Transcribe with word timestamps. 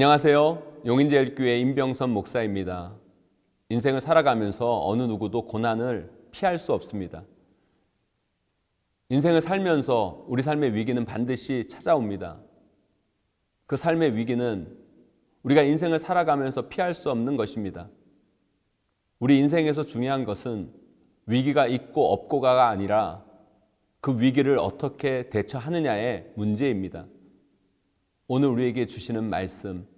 안녕하세요. 0.00 0.62
용인제일교회 0.86 1.58
임병선 1.58 2.08
목사입니다. 2.08 2.94
인생을 3.68 4.00
살아가면서 4.00 4.88
어느 4.88 5.02
누구도 5.02 5.42
고난을 5.42 6.10
피할 6.30 6.56
수 6.56 6.72
없습니다. 6.72 7.22
인생을 9.10 9.42
살면서 9.42 10.24
우리 10.26 10.42
삶의 10.42 10.72
위기는 10.72 11.04
반드시 11.04 11.68
찾아옵니다. 11.68 12.40
그 13.66 13.76
삶의 13.76 14.16
위기는 14.16 14.74
우리가 15.42 15.60
인생을 15.60 15.98
살아가면서 15.98 16.70
피할 16.70 16.94
수 16.94 17.10
없는 17.10 17.36
것입니다. 17.36 17.90
우리 19.18 19.38
인생에서 19.38 19.82
중요한 19.82 20.24
것은 20.24 20.72
위기가 21.26 21.66
있고 21.66 22.10
없고가 22.10 22.70
아니라 22.70 23.22
그 24.00 24.18
위기를 24.18 24.56
어떻게 24.58 25.28
대처하느냐의 25.28 26.32
문제입니다. 26.36 27.04
오늘 28.32 28.48
우리에게 28.48 28.86
주시는 28.86 29.28
말씀 29.28 29.89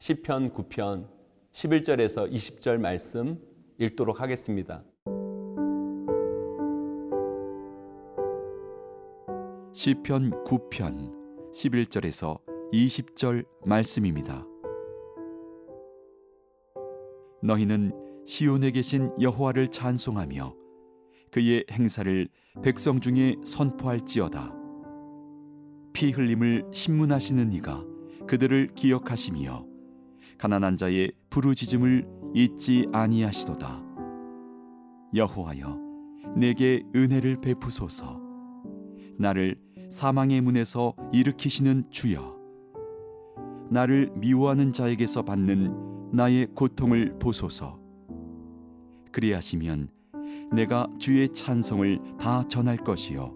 시편 0.00 0.52
9편 0.52 1.08
11절에서 1.50 2.32
20절 2.32 2.78
말씀 2.78 3.36
읽도록 3.78 4.20
하겠습니다. 4.20 4.84
시편 9.72 10.44
9편 10.44 11.12
11절에서 11.52 12.38
20절 12.72 13.44
말씀입니다. 13.66 14.46
너희는 17.42 17.92
시온에 18.24 18.70
계신 18.70 19.10
여호와를 19.20 19.66
찬송하며 19.66 20.54
그의 21.32 21.64
행사를 21.72 22.28
백성 22.62 23.00
중에 23.00 23.34
선포할지어다. 23.44 24.54
피 25.92 26.12
흘림을 26.12 26.68
신문하시는 26.72 27.52
이가 27.52 27.84
그들을 28.28 28.74
기억하시며 28.76 29.67
가난한 30.38 30.76
자의 30.76 31.12
부르짖음을 31.30 32.06
잊지 32.34 32.86
아니하시도다. 32.92 33.82
여호와여, 35.14 35.78
내게 36.36 36.82
은혜를 36.94 37.40
베푸소서. 37.40 38.20
나를 39.18 39.56
사망의 39.90 40.40
문에서 40.42 40.94
일으키시는 41.12 41.90
주여. 41.90 42.36
나를 43.70 44.10
미워하는 44.14 44.72
자에게서 44.72 45.22
받는 45.22 46.10
나의 46.12 46.46
고통을 46.54 47.18
보소서. 47.18 47.78
그리하시면 49.12 49.88
내가 50.52 50.86
주의 50.98 51.28
찬송을 51.28 51.98
다 52.18 52.46
전할 52.48 52.76
것이요 52.76 53.34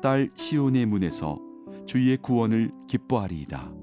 딸 0.00 0.30
시온의 0.34 0.86
문에서 0.86 1.38
주의 1.86 2.16
구원을 2.16 2.70
기뻐하리이다. 2.86 3.81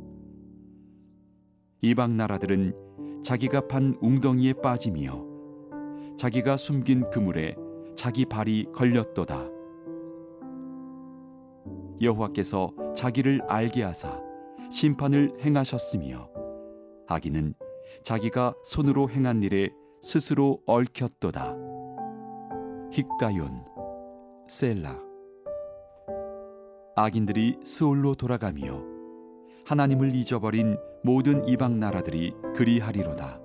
이방 1.82 2.18
나라들은 2.18 3.22
자기가 3.24 3.68
판 3.68 3.96
웅덩이에 4.02 4.54
빠지며 4.54 5.26
자기가 6.18 6.58
숨긴 6.58 7.10
그물에 7.10 7.56
자기 7.96 8.26
발이 8.26 8.68
걸렸도다. 8.74 9.48
여호와께서 12.02 12.72
자기를 12.96 13.42
알게 13.48 13.84
하사 13.84 14.22
심판을 14.70 15.34
행하셨으며 15.42 16.30
아기는 17.08 17.54
자기가 18.04 18.54
손으로 18.64 19.10
행한 19.10 19.42
일에 19.44 19.70
스스로 20.02 20.62
얽혔도다. 20.66 21.56
힉가yon 22.92 23.64
셀라 24.50 25.00
악인들이 26.96 27.58
스올로 27.64 28.16
돌아가며 28.16 28.99
하나님을 29.70 30.16
잊어버린 30.16 30.78
모든 31.04 31.48
이방 31.48 31.80
나라들이 31.80 32.34
그리하리로다. 32.56 33.40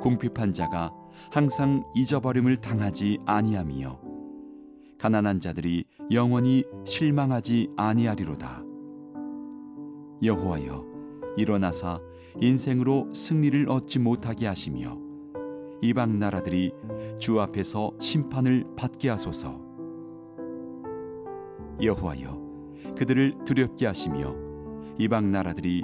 궁핍한 0.00 0.54
자가 0.54 0.90
항상 1.30 1.84
잊어버림을 1.94 2.56
당하지 2.56 3.18
아니하며 3.26 4.00
가난한 4.98 5.40
자들이 5.40 5.84
영원히 6.10 6.64
실망하지 6.86 7.68
아니하리로다. 7.76 8.62
여호와여 10.22 10.86
일어나사 11.36 12.00
인생으로 12.40 13.12
승리를 13.12 13.68
얻지 13.68 13.98
못하게 13.98 14.46
하시며 14.46 14.96
이방 15.82 16.18
나라들이 16.18 16.72
주 17.18 17.38
앞에서 17.38 17.92
심판을 18.00 18.64
받게 18.78 19.10
하소서. 19.10 19.60
여호와여 21.82 22.94
그들을 22.96 23.44
두렵게 23.44 23.84
하시며 23.84 24.49
이방 24.98 25.30
나라들이 25.30 25.82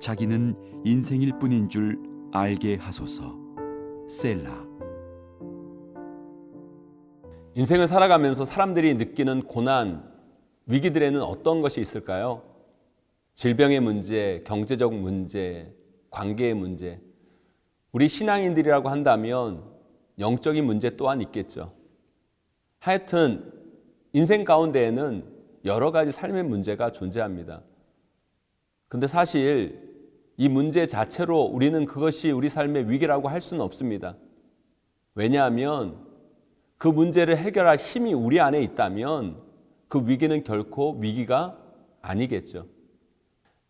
자기는 0.00 0.82
인생일 0.84 1.38
뿐인 1.38 1.68
줄 1.68 1.98
알게 2.32 2.76
하소서. 2.76 3.36
셀라. 4.08 4.66
인생을 7.54 7.86
살아가면서 7.86 8.44
사람들이 8.44 8.94
느끼는 8.94 9.42
고난, 9.42 10.10
위기들에는 10.66 11.22
어떤 11.22 11.60
것이 11.60 11.80
있을까요? 11.80 12.42
질병의 13.34 13.80
문제, 13.80 14.42
경제적 14.46 14.94
문제, 14.94 15.74
관계의 16.10 16.54
문제. 16.54 17.00
우리 17.92 18.08
신앙인들이라고 18.08 18.88
한다면 18.88 19.64
영적인 20.18 20.64
문제 20.64 20.96
또한 20.96 21.20
있겠죠. 21.20 21.72
하여튼 22.78 23.52
인생 24.12 24.44
가운데에는 24.44 25.24
여러 25.64 25.90
가지 25.90 26.10
삶의 26.10 26.44
문제가 26.44 26.90
존재합니다. 26.90 27.62
근데 28.92 29.06
사실 29.06 29.88
이 30.36 30.50
문제 30.50 30.86
자체로 30.86 31.44
우리는 31.44 31.86
그것이 31.86 32.30
우리 32.30 32.50
삶의 32.50 32.90
위기라고 32.90 33.28
할 33.28 33.40
수는 33.40 33.64
없습니다. 33.64 34.18
왜냐하면 35.14 35.96
그 36.76 36.88
문제를 36.88 37.38
해결할 37.38 37.78
힘이 37.78 38.12
우리 38.12 38.38
안에 38.38 38.60
있다면 38.60 39.40
그 39.88 40.06
위기는 40.06 40.44
결코 40.44 40.98
위기가 41.00 41.56
아니겠죠. 42.02 42.66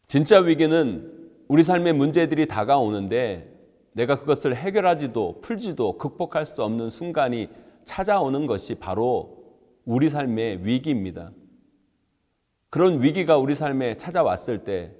진짜 0.08 0.40
위기는 0.40 1.30
우리 1.46 1.62
삶의 1.62 1.92
문제들이 1.92 2.46
다가오는데 2.46 3.48
내가 3.92 4.18
그것을 4.18 4.56
해결하지도 4.56 5.40
풀지도 5.40 5.98
극복할 5.98 6.44
수 6.44 6.64
없는 6.64 6.90
순간이 6.90 7.48
찾아오는 7.84 8.48
것이 8.48 8.74
바로 8.74 9.44
우리 9.84 10.10
삶의 10.10 10.66
위기입니다. 10.66 11.30
그런 12.70 13.00
위기가 13.04 13.38
우리 13.38 13.54
삶에 13.54 13.96
찾아왔을 13.96 14.64
때 14.64 14.96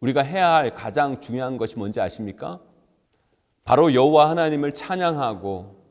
우리가 0.00 0.22
해야 0.22 0.52
할 0.54 0.74
가장 0.74 1.18
중요한 1.20 1.56
것이 1.56 1.78
뭔지 1.78 2.00
아십니까? 2.00 2.60
바로 3.64 3.94
여호와 3.94 4.30
하나님을 4.30 4.74
찬양하고 4.74 5.82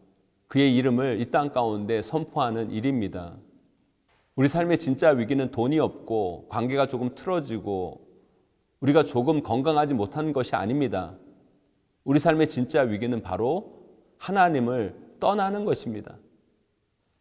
그의 0.48 0.76
이름을 0.76 1.20
이 1.20 1.32
땅 1.32 1.50
가운데 1.52 2.02
선포하는 2.02 2.70
일입니다. 2.72 3.36
우리 4.36 4.48
삶의 4.48 4.78
진짜 4.78 5.10
위기는 5.12 5.50
돈이 5.52 5.80
없고 5.80 6.48
관계가 6.50 6.88
조금 6.88 7.16
틀어지고 7.16 8.02
우리가 8.80 9.04
조금 9.04 9.42
건강하지 9.42 9.94
못한 9.94 10.34
것이 10.34 10.56
아닙니다. 10.56 11.16
우리 12.04 12.20
삶의 12.20 12.50
진짜 12.50 12.82
위기는 12.82 13.22
바로 13.22 13.88
하나님을 14.18 14.96
떠나는 15.20 15.66
것입니다. 15.66 16.18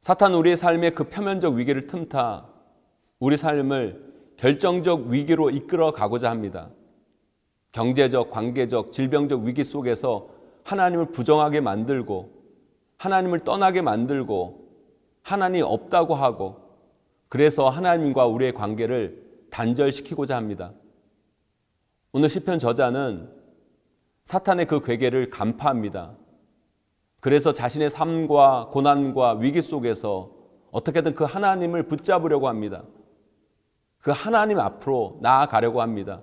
사탄 0.00 0.34
우리의 0.34 0.56
삶의 0.56 0.94
그 0.94 1.09
표면적 1.09 1.54
위기를 1.54 1.87
틈타 1.87 2.49
우리 3.20 3.37
삶을 3.37 4.12
결정적 4.43 5.06
위기로 5.06 5.50
이끌어 5.50 5.93
가고자 5.93 6.29
합니다. 6.29 6.69
경제적, 7.71 8.29
관계적, 8.33 8.91
질병적 8.91 9.43
위기 9.43 9.62
속에서 9.62 10.31
하나님을 10.65 11.12
부정하게 11.12 11.61
만들고 11.61 12.43
하나님을 12.97 13.44
떠나게 13.44 13.83
만들고 13.83 14.69
하나님 15.23 15.65
없다고 15.65 16.17
하고 16.17 16.56
그래서 17.29 17.69
하나님과 17.69 18.27
우리의 18.27 18.53
관계를 18.53 19.23
단절시키고자 19.53 20.37
합니다. 20.37 20.73
오늘 22.11 22.29
시편 22.29 22.59
저자는 22.59 23.31
사탄의 24.25 24.67
그 24.67 24.83
괴계를 24.83 25.31
간파합니다. 25.31 26.17
그래서 27.21 27.53
자신의 27.53 27.91
삶과 27.91 28.71
고난과 28.73 29.35
위기 29.35 29.62
속에서 29.62 30.33
어떻게든 30.73 31.15
그 31.15 31.23
하나님을 31.23 31.85
붙잡으려고 31.85 32.49
합니다. 32.49 32.83
그 34.02 34.10
하나님 34.10 34.58
앞으로 34.58 35.19
나아가려고 35.22 35.81
합니다. 35.81 36.22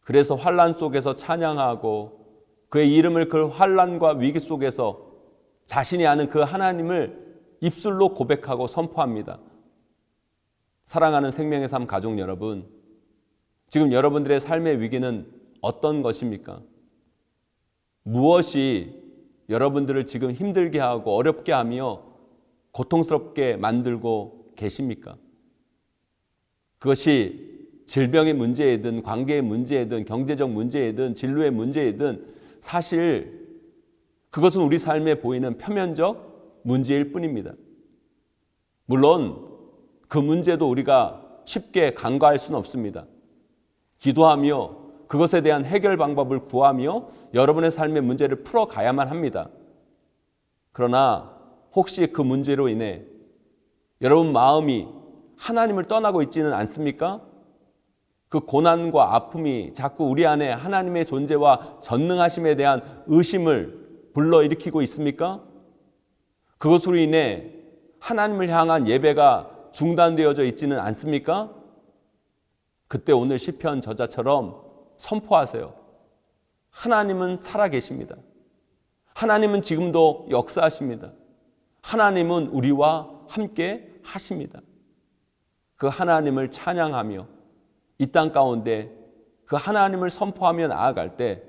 그래서 0.00 0.34
환란 0.34 0.72
속에서 0.72 1.14
찬양하고 1.14 2.24
그의 2.70 2.92
이름을 2.96 3.28
그 3.28 3.46
환란과 3.46 4.14
위기 4.14 4.40
속에서 4.40 5.12
자신이 5.66 6.06
아는 6.06 6.28
그 6.28 6.40
하나님을 6.40 7.22
입술로 7.60 8.14
고백하고 8.14 8.66
선포합니다. 8.66 9.38
사랑하는 10.86 11.30
생명의 11.30 11.68
삶 11.68 11.86
가족 11.86 12.18
여러분, 12.18 12.66
지금 13.68 13.92
여러분들의 13.92 14.40
삶의 14.40 14.80
위기는 14.80 15.30
어떤 15.60 16.02
것입니까? 16.02 16.60
무엇이 18.02 19.02
여러분들을 19.48 20.06
지금 20.06 20.32
힘들게 20.32 20.80
하고 20.80 21.14
어렵게 21.14 21.52
하며 21.52 22.02
고통스럽게 22.72 23.56
만들고 23.56 24.52
계십니까? 24.56 25.16
그것이 26.84 27.80
질병의 27.86 28.34
문제이든 28.34 29.02
관계의 29.02 29.40
문제이든 29.40 30.04
경제적 30.04 30.50
문제이든 30.50 31.14
진로의 31.14 31.50
문제이든 31.50 32.26
사실 32.60 33.48
그것은 34.28 34.60
우리 34.60 34.78
삶에 34.78 35.14
보이는 35.20 35.56
표면적 35.56 36.60
문제일 36.62 37.10
뿐입니다. 37.10 37.54
물론 38.84 39.48
그 40.08 40.18
문제도 40.18 40.68
우리가 40.68 41.22
쉽게 41.46 41.94
간과할 41.94 42.38
수는 42.38 42.58
없습니다. 42.58 43.06
기도하며 43.98 44.76
그것에 45.08 45.40
대한 45.40 45.64
해결 45.64 45.96
방법을 45.96 46.40
구하며 46.40 47.08
여러분의 47.32 47.70
삶의 47.70 48.02
문제를 48.02 48.44
풀어가야만 48.44 49.08
합니다. 49.08 49.48
그러나 50.72 51.34
혹시 51.74 52.08
그 52.08 52.20
문제로 52.20 52.68
인해 52.68 53.06
여러분 54.02 54.34
마음이 54.34 55.03
하나님을 55.44 55.84
떠나고 55.84 56.22
있지는 56.22 56.54
않습니까? 56.54 57.20
그 58.30 58.40
고난과 58.40 59.14
아픔이 59.14 59.74
자꾸 59.74 60.06
우리 60.06 60.26
안에 60.26 60.50
하나님의 60.50 61.04
존재와 61.04 61.80
전능하심에 61.82 62.56
대한 62.56 63.04
의심을 63.06 64.08
불러일으키고 64.14 64.80
있습니까? 64.82 65.44
그것으로 66.56 66.96
인해 66.96 67.52
하나님을 68.00 68.48
향한 68.48 68.88
예배가 68.88 69.50
중단되어져 69.72 70.44
있지는 70.44 70.78
않습니까? 70.78 71.52
그때 72.88 73.12
오늘 73.12 73.38
시편 73.38 73.82
저자처럼 73.82 74.62
선포하세요. 74.96 75.74
하나님은 76.70 77.36
살아 77.36 77.68
계십니다. 77.68 78.16
하나님은 79.14 79.60
지금도 79.60 80.28
역사하십니다. 80.30 81.12
하나님은 81.82 82.48
우리와 82.48 83.10
함께 83.28 83.92
하십니다. 84.02 84.60
그 85.84 85.88
하나님을 85.88 86.50
찬양하며 86.50 87.26
이 87.98 88.06
땅 88.06 88.32
가운데 88.32 88.90
그 89.44 89.54
하나님을 89.56 90.08
선포하며 90.08 90.68
나아갈 90.68 91.18
때 91.18 91.42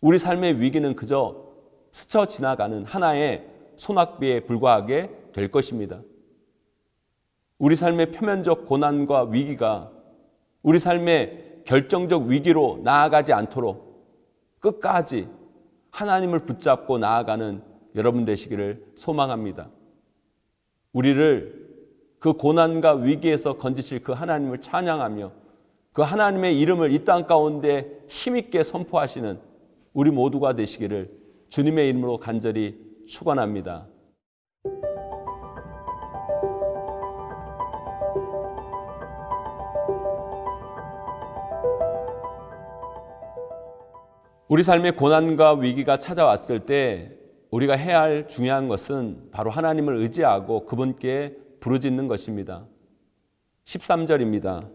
우리 0.00 0.18
삶의 0.18 0.60
위기는 0.60 0.96
그저 0.96 1.46
스쳐 1.92 2.26
지나가는 2.26 2.84
하나의 2.84 3.48
소낙비에 3.76 4.40
불과하게 4.40 5.28
될 5.32 5.48
것입니다. 5.48 6.00
우리 7.56 7.76
삶의 7.76 8.10
표면적 8.10 8.66
고난과 8.66 9.26
위기가 9.26 9.92
우리 10.62 10.80
삶의 10.80 11.62
결정적 11.66 12.24
위기로 12.24 12.80
나아가지 12.82 13.32
않도록 13.32 14.58
끝까지 14.58 15.28
하나님을 15.92 16.40
붙잡고 16.40 16.98
나아가는 16.98 17.62
여러분 17.94 18.24
되시기를 18.24 18.86
소망합니다. 18.96 19.70
우리를 20.92 21.69
그 22.20 22.34
고난과 22.34 22.96
위기에서 22.96 23.54
건지실 23.54 24.02
그 24.04 24.12
하나님을 24.12 24.60
찬양하며 24.60 25.32
그 25.92 26.02
하나님의 26.02 26.60
이름을 26.60 26.92
이 26.92 27.04
땅 27.04 27.26
가운데 27.26 28.04
힘있게 28.08 28.62
선포하시는 28.62 29.40
우리 29.94 30.10
모두가 30.10 30.52
되시기를 30.52 31.10
주님의 31.48 31.88
이름으로 31.88 32.18
간절히 32.18 32.78
축원합니다. 33.08 33.86
우리 44.48 44.62
삶의 44.62 44.96
고난과 44.96 45.54
위기가 45.54 45.96
찾아왔을 45.98 46.60
때 46.66 47.12
우리가 47.50 47.74
해야 47.74 48.00
할 48.00 48.28
중요한 48.28 48.68
것은 48.68 49.30
바로 49.30 49.50
하나님을 49.50 49.94
의지하고 49.96 50.66
그분께 50.66 51.36
부르짖는 51.60 52.08
것입니다. 52.08 52.66
13절입니다. 53.64 54.70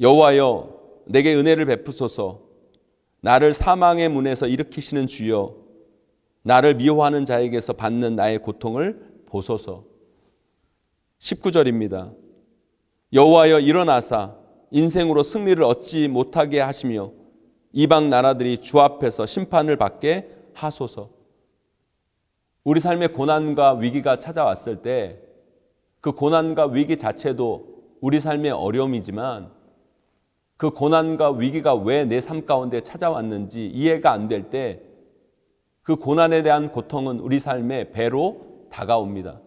여호와여 0.00 1.04
내게 1.06 1.34
은혜를 1.34 1.66
베푸소서 1.66 2.42
나를 3.20 3.52
사망의 3.54 4.08
문에서 4.08 4.46
일으키시는 4.46 5.06
주여 5.06 5.56
나를 6.42 6.74
미워하는 6.74 7.24
자에게서 7.24 7.72
받는 7.74 8.16
나의 8.16 8.38
고통을 8.38 9.22
보소서. 9.26 9.84
19절입니다. 11.18 12.14
여호와여 13.12 13.60
일어나사 13.60 14.36
인생으로 14.70 15.22
승리를 15.22 15.62
얻지 15.62 16.08
못하게 16.08 16.60
하시며 16.60 17.12
이방 17.72 18.10
나라들이 18.10 18.58
주 18.58 18.80
앞에서 18.80 19.24
심판을 19.24 19.76
받게 19.76 20.28
하소서. 20.52 21.10
우리 22.62 22.80
삶의 22.80 23.12
고난과 23.12 23.74
위기가 23.74 24.18
찾아왔을 24.18 24.82
때 24.82 25.20
그 26.04 26.12
고난과 26.12 26.66
위기 26.66 26.98
자체도 26.98 27.96
우리 28.02 28.20
삶의 28.20 28.50
어려움이지만 28.50 29.50
그 30.58 30.68
고난과 30.68 31.30
위기가 31.30 31.74
왜 31.74 32.04
내 32.04 32.20
삶 32.20 32.44
가운데 32.44 32.82
찾아왔는지 32.82 33.68
이해가 33.68 34.12
안 34.12 34.28
될 34.28 34.50
때 34.50 34.80
그 35.82 35.96
고난에 35.96 36.42
대한 36.42 36.70
고통은 36.72 37.20
우리 37.20 37.40
삶의 37.40 37.92
배로 37.92 38.66
다가옵니다. 38.70 39.40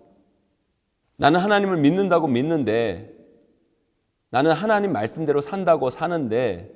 나는 1.17 1.39
하나님을 1.39 1.77
믿는다고 1.77 2.27
믿는데 2.27 3.13
나는 4.31 4.51
하나님 4.51 4.93
말씀대로 4.93 5.41
산다고 5.41 5.91
사는데 5.91 6.73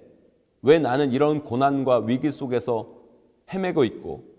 왜 0.61 0.77
나는 0.77 1.11
이런 1.11 1.43
고난과 1.43 2.01
위기 2.01 2.29
속에서 2.29 2.87
헤매고 3.51 3.83
있고 3.85 4.30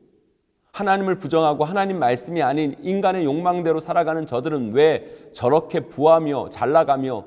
하나님을 0.73 1.19
부정하고 1.19 1.65
하나님 1.65 1.99
말씀이 1.99 2.43
아닌 2.43 2.75
인간의 2.81 3.25
욕망대로 3.25 3.79
살아가는 3.79 4.25
저들은 4.25 4.73
왜 4.73 5.31
저렇게 5.33 5.81
부하며 5.81 6.49
잘 6.49 6.73
나가며 6.73 7.27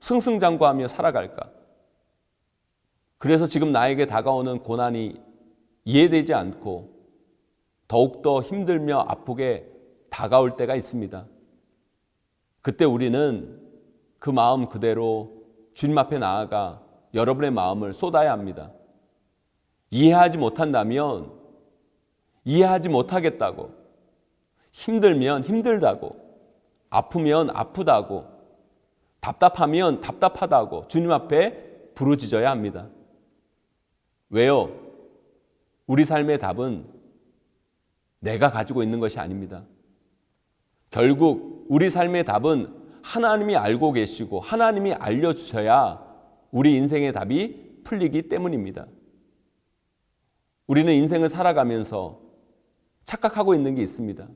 승승장구하며 0.00 0.88
살아갈까? 0.88 1.50
그래서 3.18 3.46
지금 3.46 3.70
나에게 3.70 4.06
다가오는 4.06 4.60
고난이 4.60 5.20
이해되지 5.84 6.32
않고 6.32 7.00
더욱더 7.86 8.40
힘들며 8.40 9.04
아프게 9.08 9.70
다가올 10.08 10.56
때가 10.56 10.74
있습니다. 10.74 11.26
그때 12.62 12.86
우리는 12.86 13.60
그 14.18 14.30
마음 14.30 14.68
그대로 14.68 15.44
주님 15.74 15.98
앞에 15.98 16.18
나아가 16.18 16.82
여러분의 17.12 17.50
마음을 17.50 17.92
쏟아야 17.92 18.32
합니다. 18.32 18.72
이해하지 19.90 20.38
못한다면 20.38 21.39
이해하지 22.44 22.88
못하겠다고, 22.88 23.74
힘들면 24.72 25.44
힘들다고, 25.44 26.16
아프면 26.90 27.50
아프다고, 27.50 28.26
답답하면 29.20 30.00
답답하다고 30.00 30.88
주님 30.88 31.12
앞에 31.12 31.92
부르짖어야 31.94 32.50
합니다. 32.50 32.88
왜요? 34.30 34.70
우리 35.86 36.04
삶의 36.04 36.38
답은 36.38 36.86
내가 38.20 38.50
가지고 38.50 38.82
있는 38.82 39.00
것이 39.00 39.18
아닙니다. 39.18 39.64
결국 40.90 41.66
우리 41.68 41.90
삶의 41.90 42.24
답은 42.24 42.80
하나님이 43.02 43.56
알고 43.56 43.92
계시고 43.92 44.40
하나님이 44.40 44.92
알려주셔야 44.94 46.06
우리 46.50 46.76
인생의 46.76 47.12
답이 47.12 47.82
풀리기 47.84 48.28
때문입니다. 48.28 48.86
우리는 50.66 50.92
인생을 50.92 51.28
살아가면서 51.28 52.20
착각하고 53.10 53.54
있는 53.54 53.74
게 53.74 53.82
있습니다. 53.82 54.28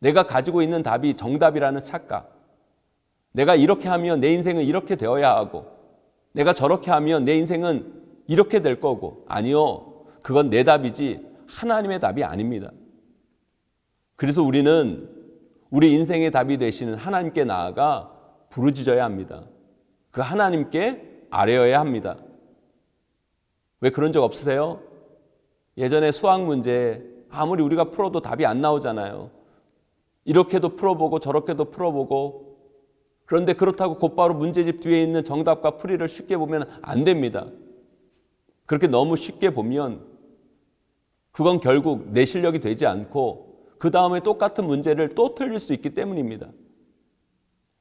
내가 0.00 0.26
가지고 0.26 0.60
있는 0.60 0.82
답이 0.82 1.14
정답이라는 1.14 1.80
착각. 1.80 2.30
내가 3.32 3.54
이렇게 3.54 3.88
하면 3.88 4.20
내 4.20 4.32
인생은 4.34 4.64
이렇게 4.64 4.96
되어야 4.96 5.34
하고, 5.34 5.66
내가 6.32 6.52
저렇게 6.52 6.90
하면 6.90 7.24
내 7.24 7.34
인생은 7.36 8.02
이렇게 8.26 8.60
될 8.60 8.80
거고, 8.80 9.24
아니요. 9.28 10.04
그건 10.20 10.50
내 10.50 10.62
답이지 10.62 11.26
하나님의 11.48 12.00
답이 12.00 12.22
아닙니다. 12.22 12.70
그래서 14.16 14.42
우리는 14.42 15.08
우리 15.70 15.92
인생의 15.94 16.30
답이 16.30 16.58
되시는 16.58 16.94
하나님께 16.94 17.44
나아가 17.44 18.12
부르짖어야 18.50 19.02
합니다. 19.02 19.44
그 20.10 20.20
하나님께 20.20 21.26
아뢰어야 21.30 21.80
합니다. 21.80 22.18
왜 23.80 23.90
그런 23.90 24.12
적 24.12 24.22
없으세요? 24.22 24.80
예전에 25.76 26.12
수학 26.12 26.42
문제 26.42 27.13
아무리 27.34 27.62
우리가 27.62 27.90
풀어도 27.90 28.20
답이 28.20 28.46
안 28.46 28.60
나오잖아요. 28.60 29.30
이렇게도 30.24 30.76
풀어보고 30.76 31.18
저렇게도 31.18 31.66
풀어보고 31.66 32.54
그런데 33.26 33.54
그렇다고 33.54 33.98
곧바로 33.98 34.34
문제집 34.34 34.80
뒤에 34.80 35.02
있는 35.02 35.24
정답과 35.24 35.76
풀이를 35.76 36.08
쉽게 36.08 36.36
보면 36.36 36.68
안 36.82 37.04
됩니다. 37.04 37.46
그렇게 38.66 38.86
너무 38.86 39.16
쉽게 39.16 39.52
보면 39.52 40.04
그건 41.32 41.60
결국 41.60 42.10
내 42.12 42.24
실력이 42.24 42.60
되지 42.60 42.86
않고 42.86 43.54
그 43.78 43.90
다음에 43.90 44.20
똑같은 44.20 44.66
문제를 44.66 45.14
또 45.14 45.34
틀릴 45.34 45.58
수 45.58 45.74
있기 45.74 45.90
때문입니다. 45.90 46.48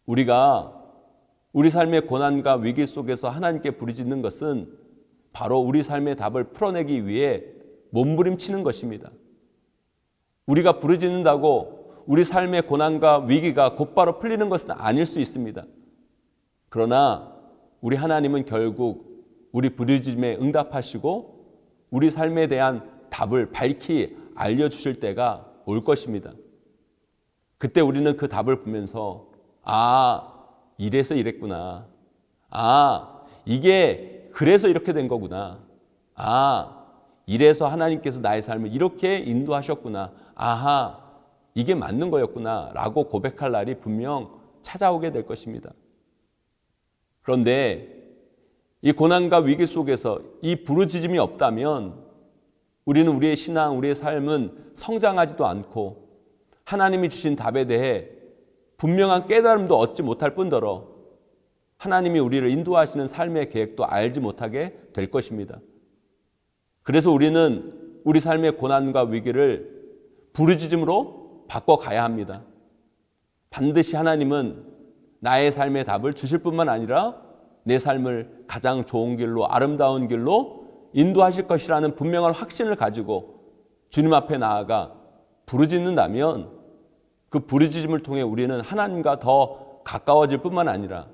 우리가 0.06 0.82
우리 1.54 1.70
삶의 1.70 2.08
고난과 2.08 2.56
위기 2.56 2.88
속에서 2.88 3.30
하나님께 3.30 3.72
부르짖는 3.72 4.22
것은 4.22 4.76
바로 5.32 5.60
우리 5.60 5.84
삶의 5.84 6.16
답을 6.16 6.46
풀어내기 6.46 7.06
위해 7.08 7.44
몸부림치는 7.92 8.64
것입니다. 8.64 9.12
우리가 10.48 10.80
부르짖는다고 10.80 12.04
우리 12.06 12.24
삶의 12.24 12.64
고난과 12.64 13.20
위기가 13.20 13.76
곧바로 13.76 14.20
풀리는 14.20 14.50
것은 14.50 14.72
아닐 14.72 15.06
수 15.06 15.20
있습니다. 15.20 15.66
그러나 16.70 17.34
우리 17.82 17.96
하나님은 17.96 18.46
결국 18.46 19.14
우리 19.52 19.70
부르짖음에 19.70 20.38
응답하시고 20.42 21.34
우리 21.92 22.10
삶에 22.12 22.48
대한 22.48 22.90
답을 23.10 23.52
밝히 23.52 24.18
알려주실 24.36 25.00
때가 25.00 25.48
올 25.66 25.84
것입니다. 25.84 26.34
그때 27.58 27.80
우리는 27.80 28.18
그 28.18 28.28
답을 28.28 28.62
보면서 28.62 29.28
아, 29.62 30.34
이래서 30.78 31.16
이랬구나. 31.16 31.88
아, 32.50 33.22
이게 33.46 34.30
그래서 34.34 34.68
이렇게 34.68 34.92
된 34.92 35.08
거구나. 35.08 35.60
아, 36.16 36.86
이래서 37.26 37.68
하나님께서 37.68 38.20
나의 38.20 38.42
삶을 38.42 38.74
이렇게 38.74 39.18
인도하셨구나. 39.20 40.12
아하, 40.44 41.00
이게 41.56 41.74
맞는 41.74 42.12
거였구나. 42.12 42.72
라고 42.74 43.06
고백할 43.06 43.54
날이 43.54 43.80
분명 43.80 44.42
찾아오게 44.62 45.14
될 45.14 45.26
것입니다. 45.26 45.72
그런데 47.22 47.88
이 48.82 48.92
고난과 48.92 49.40
위기 49.40 49.66
속에서 49.66 50.20
이 50.42 50.66
부르짖음이 50.66 51.18
없다면 51.18 52.04
우리는 52.84 53.10
우리의 53.14 53.38
신앙, 53.38 53.78
우리의 53.78 53.96
삶은 53.96 54.72
성장하지도 54.74 55.46
않고 55.46 56.10
하나님이 56.66 57.08
주신 57.08 57.38
답에 57.38 57.64
대해 57.64 58.10
분명한 58.76 59.28
깨달음도 59.28 59.78
얻지 59.78 60.04
못할 60.04 60.36
뿐더러 60.36 60.90
하나님이 61.78 62.20
우리를 62.20 62.50
인도하시는 62.50 63.08
삶의 63.08 63.48
계획도 63.48 63.86
알지 63.86 64.20
못하게 64.20 64.78
될 64.92 65.10
것입니다. 65.10 65.62
그래서 66.82 67.12
우리는 67.12 68.02
우리 68.04 68.20
삶의 68.20 68.58
고난과 68.58 69.04
위기를 69.04 69.83
부르짖음으로 70.34 71.46
바꿔가야 71.48 72.04
합니다. 72.04 72.42
반드시 73.50 73.96
하나님은 73.96 74.66
나의 75.20 75.52
삶의 75.52 75.86
답을 75.86 76.14
주실 76.14 76.40
뿐만 76.40 76.70
아니라 76.70 77.22
내 77.64 77.80
삶을 77.80 78.46
가장 78.48 78.86
좋은 78.86 79.16
길로 79.16 79.48
아름다운 79.48 80.08
길로 80.08 80.90
인도하실 80.94 81.48
것이라는 81.48 81.96
분명한 81.96 82.34
확신을 82.34 82.76
가지고 82.76 83.42
주님 83.90 84.14
앞에 84.14 84.38
나아가 84.38 84.96
부르짖는다면 85.46 86.52
그 87.30 87.40
부르짖음을 87.40 88.04
통해 88.04 88.22
우리는 88.22 88.60
하나님과 88.60 89.20
더 89.20 89.82
가까워질 89.84 90.40
뿐만 90.40 90.68
아니라 90.68 91.08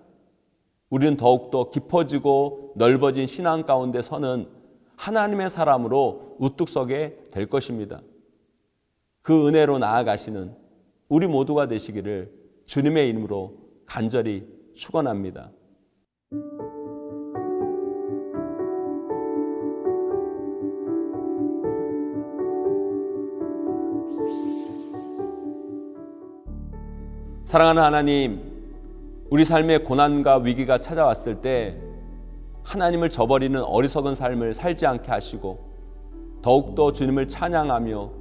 우리는 0.90 1.18
더욱더 1.18 1.70
깊어지고 1.70 2.74
넓어진 2.76 3.28
신앙 3.28 3.64
가운데 3.64 4.02
서는 4.02 4.48
하나님의 4.96 5.50
사람으로 5.50 6.36
우뚝 6.40 6.68
서게 6.68 7.18
될 7.32 7.48
것입니다. 7.48 8.02
그 9.30 9.48
은혜로 9.48 9.78
나아가시는 9.78 10.56
우리 11.08 11.28
모두가 11.28 11.68
되시기를 11.68 12.32
주님의 12.66 13.10
이름으로 13.10 13.60
간절히 13.86 14.44
축원합니다. 14.74 15.52
사랑하는 27.46 27.84
하나님, 27.84 28.42
우리 29.30 29.46
삶에 29.46 29.84
고난과 29.84 30.38
위기가 30.38 30.80
찾아왔을 30.80 31.42
때 31.42 31.80
하나님을 32.64 33.12
저버리는 33.12 33.62
어리석은 33.62 34.16
삶을 34.16 34.56
살지 34.56 34.88
않게 34.88 35.12
하시고 35.12 35.70
더욱더 36.42 36.92
주님을 36.92 37.28
찬양하며 37.28 38.19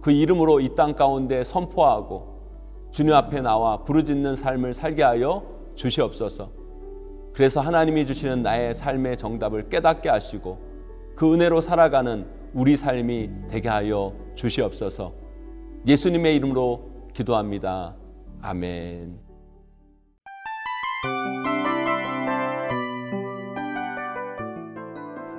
그 0.00 0.10
이름으로 0.10 0.60
이 0.60 0.74
땅 0.74 0.94
가운데 0.94 1.42
선포하고 1.44 2.38
주님 2.90 3.12
앞에 3.14 3.40
나와 3.42 3.84
부르짖는 3.84 4.36
삶을 4.36 4.74
살게 4.74 5.02
하여 5.02 5.42
주시옵소서. 5.74 6.50
그래서 7.32 7.60
하나님이 7.60 8.06
주시는 8.06 8.42
나의 8.42 8.74
삶의 8.74 9.16
정답을 9.16 9.68
깨닫게 9.68 10.08
하시고 10.08 10.58
그 11.14 11.34
은혜로 11.34 11.60
살아가는 11.60 12.26
우리 12.54 12.76
삶이 12.76 13.30
되게 13.48 13.68
하여 13.68 14.12
주시옵소서. 14.34 15.12
예수님의 15.86 16.36
이름으로 16.36 16.82
기도합니다. 17.12 17.94
아멘. 18.42 19.18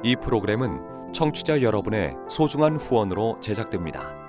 이 0.04 0.16
프로그램은 0.16 1.12
청취자 1.12 1.62
여러분의 1.62 2.16
소중한 2.28 2.78
후원으로 2.78 3.40
제작됩니다. 3.42 4.29